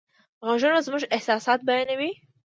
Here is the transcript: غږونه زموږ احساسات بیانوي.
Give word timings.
غږونه 0.47 0.79
زموږ 0.85 1.03
احساسات 1.15 1.59
بیانوي. 1.67 2.11